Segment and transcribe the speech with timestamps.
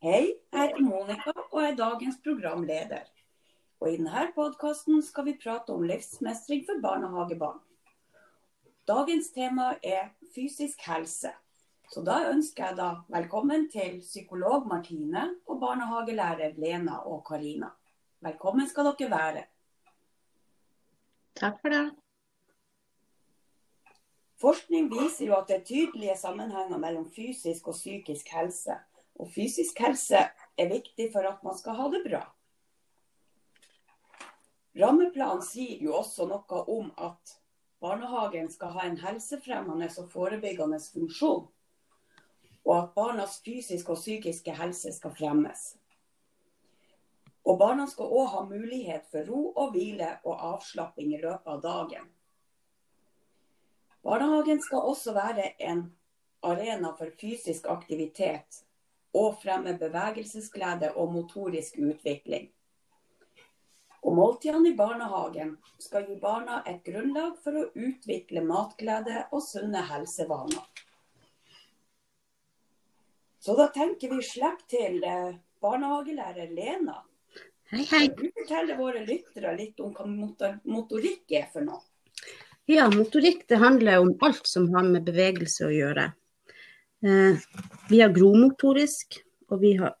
[0.00, 3.02] Hei, jeg heter Monica og er dagens programleder.
[3.84, 7.58] Og I denne podkasten skal vi prate om livsmestring for barnehagebarn.
[8.88, 11.34] Dagens tema er fysisk helse.
[11.92, 17.68] Så da ønsker jeg da velkommen til psykolog Martine og barnehagelærer Lena og Karina.
[18.24, 19.46] Velkommen skal dere være.
[21.36, 21.86] Takk for det.
[24.40, 28.80] Forskning viser jo at det er tydelige sammenhenger mellom fysisk og psykisk helse.
[29.18, 32.22] Og fysisk helse er viktig for at man skal ha det bra.
[34.78, 37.34] Rammeplanen sier jo også noe om at
[37.82, 41.48] barnehagen skal ha en helsefremmende og forebyggende funksjon.
[42.64, 45.74] Og at barnas fysiske og psykiske helse skal fremmes.
[47.48, 51.62] Og barna skal òg ha mulighet for ro og hvile og avslapping i løpet av
[51.64, 52.10] dagen.
[54.04, 55.88] Barnehagen skal også være en
[56.46, 58.62] arena for fysisk aktivitet
[59.16, 62.50] og fremme bevegelsesglede og motorisk utvikling.
[64.00, 69.82] Og Måltidene i barnehagen skal gi barna et grunnlag for å utvikle matglede og sunne
[69.90, 70.64] helsevaner.
[73.40, 76.98] Så da tenker vi slipp til eh, barnehagelærer Lena.
[77.70, 78.06] Hei, hei.
[78.16, 80.06] Du fortelle våre lyttere litt om hva
[80.64, 81.80] motorikk er for noe?
[82.70, 86.10] Ja, motorikk det handler om alt som har med bevegelse å gjøre.
[87.00, 87.36] Eh,
[87.88, 89.94] vi har gromotorisk, og vi har,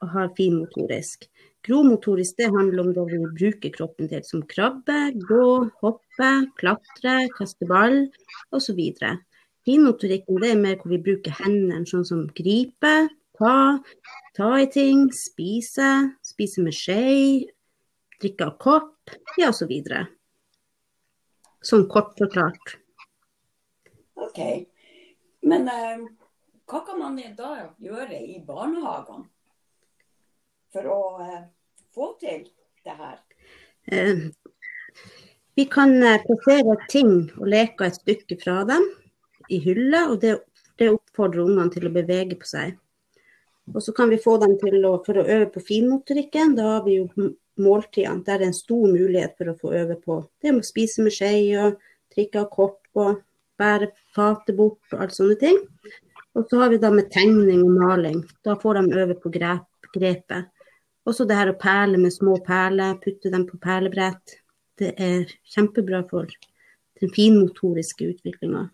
[0.00, 1.26] har finmotorisk.
[1.66, 4.96] Gromotorisk det handler om da vi bruker kroppen til som krabbe,
[5.28, 8.06] gå, hoppe, klatre, kaste ball
[8.56, 8.80] osv.
[9.68, 12.94] Finmotorikken det er mer hvor vi bruker hendene, sånn som gripe,
[13.36, 13.56] ta,
[14.38, 15.90] ta i ting, spise,
[16.24, 17.02] spise med skje,
[18.22, 19.74] drikke av kopp, ja osv.
[21.60, 22.78] Så sånn kort forklart.
[24.16, 24.40] OK.
[25.44, 26.08] Men uh
[26.68, 29.26] hva kan man da gjøre i barnehagene
[30.72, 31.46] for å eh,
[31.96, 32.44] få til
[32.84, 33.16] det her?
[33.88, 34.26] Eh,
[35.56, 38.84] vi kan eh, plassere ting og leker et stykke fra dem
[39.48, 40.36] i hylle, og det,
[40.76, 42.76] det oppfordrer ungene til å bevege på seg.
[43.74, 46.54] Og så kan vi få dem til å, for å øve på finmotorikken.
[46.56, 48.24] Da har vi jo måltidene.
[48.24, 51.16] Der er en stor mulighet for å få øve på det med å spise med
[51.16, 51.32] skje
[51.64, 51.80] og
[52.14, 53.20] trikke av kopp og
[53.58, 55.58] bære fatet bort og alt sånne ting.
[56.36, 58.22] Og så har vi da med tegning og maling.
[58.44, 60.50] Da får de øve på grep, grepet.
[61.08, 64.38] Også det her å perle med små perler, putte dem på perlebrett.
[64.78, 66.28] Det er kjempebra for
[67.00, 68.68] den finmotoriske utviklinga.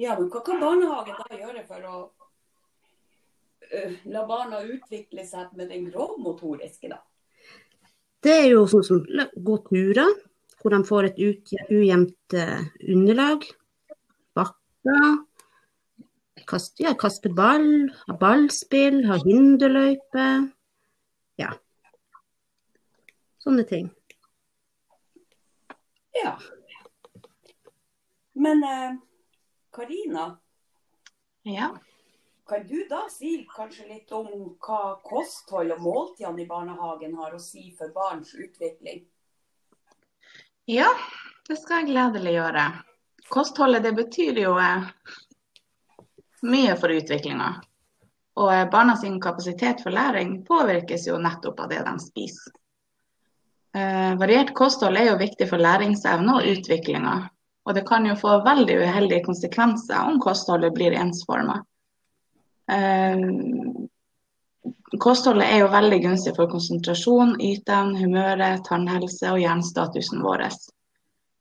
[0.00, 1.96] Ja, men hva kan barnehagen da gjøre for å
[3.68, 7.02] uh, la barna utvikle seg med den grovmotoriske, da?
[8.22, 9.02] Det er jo sånn som
[9.34, 10.14] gå turer,
[10.62, 13.44] hvor de får et ujevnt uh, underlag.
[14.82, 15.26] Ja.
[16.46, 20.26] Kaste, ja, kaste ball, ha ballspill, ha hinderløype.
[21.38, 21.52] Ja.
[23.42, 23.92] Sånne ting.
[26.18, 26.34] Ja.
[28.32, 28.98] Men eh,
[29.70, 30.26] Karina,
[31.46, 31.70] ja.
[32.48, 34.28] kan du da si kanskje litt om
[34.58, 39.04] hva kosthold og måltidene i barnehagen har å si for barns utvikling?
[40.66, 40.90] Ja,
[41.48, 42.66] det skal jeg gledelig gjøre
[43.32, 44.88] kostholdet det betyr jo eh,
[46.44, 47.52] mye for utviklinga.
[48.40, 52.52] Og eh, barna sin kapasitet for læring påvirkes jo nettopp av det de spiser.
[53.76, 57.14] Eh, variert kosthold er jo viktig for læringsevne og utviklinga.
[57.64, 61.60] Og det kan jo få veldig uheldige konsekvenser om kostholdet blir ensforma.
[65.02, 70.48] Kostholdet er jo veldig gunstig for konsentrasjon, yten, humøret, tannhelse og hjernestatusen vår.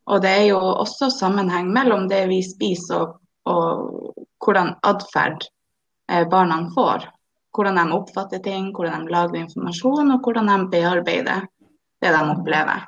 [0.10, 3.18] Og det er jo også sammenheng mellom det vi spiser og,
[3.50, 5.46] og hvordan atferd
[6.12, 7.10] eh, barna får.
[7.56, 11.46] Hvordan de oppfatter ting, hvordan de lager informasjon og hvordan de bearbeider
[12.02, 12.86] det de opplever.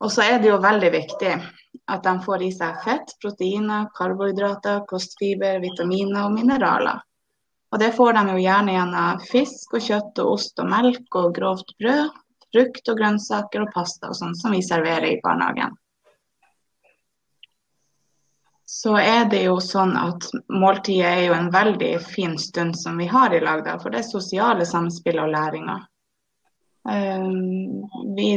[0.00, 1.32] Og så er det jo veldig viktig
[1.90, 7.02] at de får i seg fett, proteiner, karbohydrater, kostfiber, vitaminer og mineraler.
[7.70, 11.34] Og det får de jo gjerne gjennom fisk og kjøtt og ost og melk og
[11.36, 12.16] grovt brød,
[12.50, 15.76] frukt og grønnsaker og pasta og sånn som vi serverer i barnehagen.
[18.70, 23.08] Så er det jo sånn at måltidet er jo en veldig fin stund som vi
[23.10, 25.74] har i lag da, for det er sosiale samspill og læringa.
[26.86, 27.82] Um,
[28.14, 28.28] vi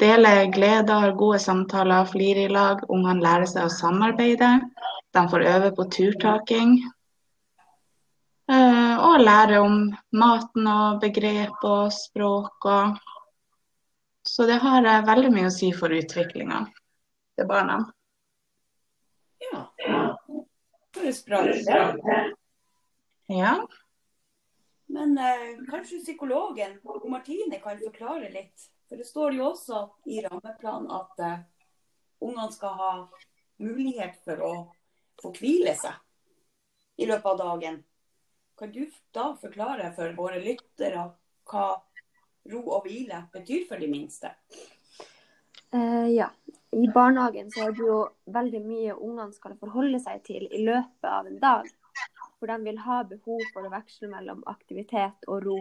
[0.00, 2.80] deler gleder, gode samtaler, flirer i lag.
[2.88, 4.54] Ungene lærer seg å samarbeide.
[5.14, 6.72] De får øve på turtaking.
[8.50, 9.76] Uh, og lære om
[10.16, 13.02] maten og begrep og språk og
[14.24, 16.62] Så det har veldig mye å si for utviklinga
[17.36, 17.82] til barna.
[19.44, 19.62] Ja,
[20.96, 21.70] høres bra ut.
[23.32, 23.54] Ja.
[24.86, 28.68] Men eh, kanskje psykologen og Martine kan forklare litt.
[28.88, 29.80] For det står jo også
[30.12, 31.40] i rammeplanen at eh,
[32.24, 32.92] ungene skal ha
[33.62, 34.52] mulighet for å
[35.22, 37.80] få hvile seg i løpet av dagen.
[38.58, 41.08] Kan du da forklare for våre lyttere
[41.50, 41.66] hva
[42.52, 44.30] ro og hvile betyr for de minste?
[45.74, 46.30] Eh, ja.
[46.70, 47.96] I barnehagen så er det jo
[48.34, 51.66] veldig mye ungene skal forholde seg til i løpet av en dag.
[52.38, 55.58] For de vil ha behov for å veksle mellom aktivitet og ro.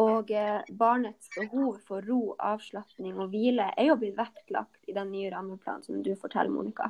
[0.00, 5.12] Og eh, barnets behov for ro, avslapning og hvile er jo blitt vektlagt i den
[5.12, 6.88] nye rammeplanen som du forteller, Monica.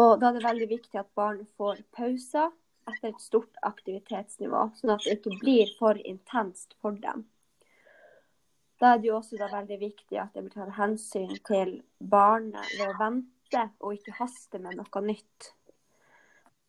[0.00, 2.48] Og da er det veldig viktig at barn får pauser
[2.88, 7.28] etter et stort aktivitetsnivå, sånn at det ikke blir for intenst for dem.
[8.78, 12.86] Da er det jo også veldig viktig at det blir tatt hensyn til barnet ved
[12.86, 15.52] å vente og ikke haste med noe nytt.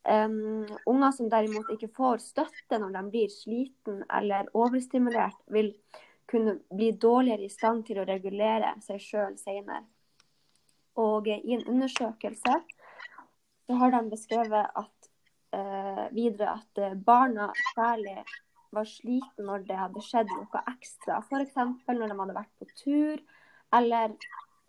[0.09, 5.73] Um, unger som derimot ikke får støtte når de blir sliten eller overstimulert, vil
[6.29, 9.83] kunne bli dårligere i stand til å regulere seg sjøl senere.
[10.97, 12.55] Og i en undersøkelse
[13.69, 15.09] så har de beskrevet at,
[15.53, 18.17] uh, videre at eh, barna særlig
[18.75, 21.19] var sliten når det hadde skjedd noe ekstra.
[21.23, 21.57] F.eks.
[21.87, 23.21] når de hadde vært på tur,
[23.75, 24.15] eller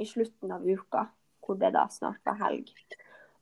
[0.01, 1.07] i slutten av uka,
[1.45, 2.73] hvor det da snart var helg.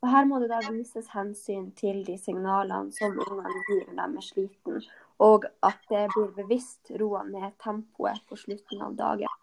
[0.02, 4.20] Og Her må det da vises hensyn til de signalene som ungene gir når de
[4.20, 4.84] er sliten,
[5.18, 9.34] og at det blir bevisst roa ned tempoet på slutten av dagen.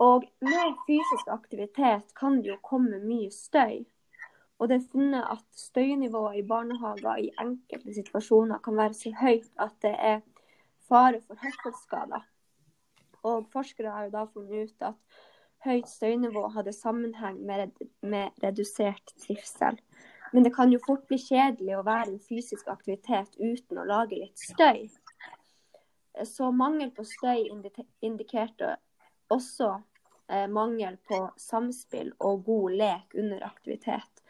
[0.00, 3.82] Og med fysisk aktivitet kan det jo komme mye støy.
[4.58, 9.50] Og det er funnet at støynivået i barnehager i enkelte situasjoner kan være så høyt
[9.58, 10.20] at det er
[10.88, 12.24] fare for hørselsskader.
[13.22, 14.94] Og forskere har jo da funnet ut at
[15.64, 17.70] høyt støynivå hadde sammenheng med,
[18.02, 19.78] med redusert trivsel.
[20.32, 24.18] Men det kan jo fort bli kjedelig å være i fysisk aktivitet uten å lage
[24.18, 24.88] litt støy.
[26.24, 27.46] Så mangel på støy
[28.02, 28.74] indikerte
[29.30, 29.76] også
[30.52, 34.24] mangel på samspill og god lek under aktivitet.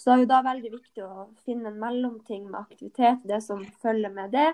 [0.00, 3.60] Så det er jo da veldig viktig å finne en mellomting med aktivitet, det som
[3.82, 4.52] følger med det.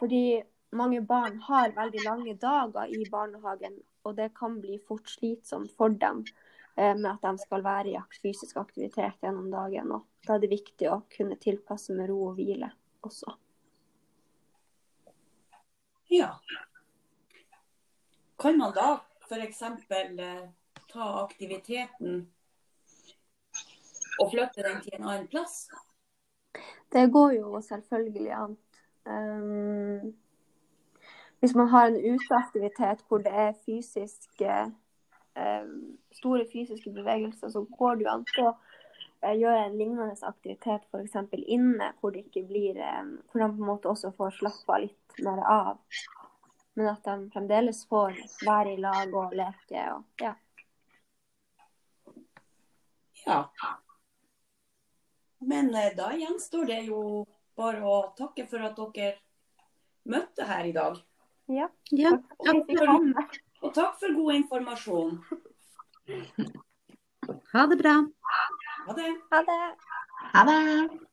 [0.00, 0.40] Fordi
[0.74, 5.94] mange barn har veldig lange dager i barnehagen, og det kan bli fort slitsomt for
[5.94, 6.24] dem
[6.74, 9.92] eh, med at de skal være i fysisk aktivitet gjennom dagen.
[9.94, 12.72] Og da er det viktig å kunne tilpasse med ro og hvile
[13.06, 13.36] også.
[16.10, 16.32] Ja.
[18.42, 18.96] Kan man da
[19.30, 19.62] f.eks.
[19.62, 20.48] Eh,
[20.90, 22.24] ta aktiviteten
[24.20, 25.68] og flytte den til en annen plass?
[26.92, 28.56] Det går jo selvfølgelig an.
[29.06, 30.14] Um,
[31.40, 34.72] hvis man har en uteaktivitet hvor det er fysiske,
[35.38, 38.52] um, store fysiske bevegelser, så går det jo an å
[39.36, 41.16] gjøre en lignende aktivitet f.eks.
[41.46, 45.22] inne, hvor, det ikke blir, um, hvor man på en måte også får slappa litt
[45.24, 45.78] mer av.
[46.78, 49.84] Men at de fremdeles får være i lag og leke.
[49.94, 50.34] Og, ja.
[53.26, 53.40] ja.
[55.40, 57.26] Men eh, da gjenstår det jo
[57.58, 59.16] bare å takke for at dere
[60.10, 60.98] møtte her i dag.
[61.50, 61.68] Ja.
[61.90, 62.14] ja.
[62.46, 62.94] Takk for,
[63.60, 65.18] og takk for god informasjon.
[67.52, 67.94] Ha det bra.
[68.86, 69.12] Ha det.
[69.34, 69.62] Ha det.
[70.32, 71.09] Ha det.